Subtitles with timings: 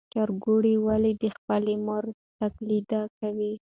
[0.13, 2.03] چرګوړي ولې د خپلې مور
[2.39, 3.53] تقلید کوي؟